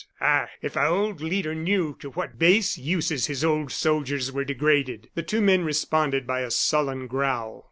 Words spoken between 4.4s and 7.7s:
degraded!" The two men responded by a sullen growl.